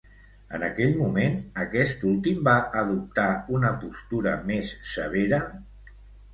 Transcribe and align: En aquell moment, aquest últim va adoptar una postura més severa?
En 0.59 0.63
aquell 0.67 0.95
moment, 1.01 1.35
aquest 1.65 2.07
últim 2.13 2.41
va 2.49 2.57
adoptar 2.85 3.29
una 3.61 3.73
postura 3.85 4.35
més 4.51 4.75
severa? 4.97 5.43